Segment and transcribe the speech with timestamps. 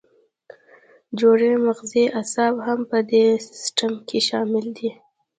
[1.19, 4.89] جوړې مغزي اعصاب هم په دې سیستم کې شامل دي.